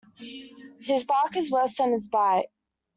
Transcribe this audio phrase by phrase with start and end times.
[0.79, 2.47] His bark is worse than his bite.